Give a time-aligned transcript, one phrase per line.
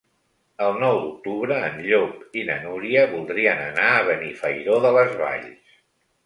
[0.67, 5.79] El nou d'octubre en Llop i na Núria voldrien anar a Benifairó de les Valls.